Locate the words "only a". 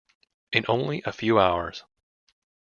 0.67-1.11